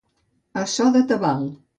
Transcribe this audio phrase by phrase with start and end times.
[0.61, 1.45] A so de tabal.